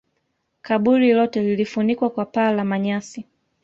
kaburi 0.61 1.13
lote 1.13 1.41
lilifunikwa 1.43 2.09
kwa 2.09 2.25
paa 2.25 2.51
la 2.51 2.63
manyasi 2.65 3.25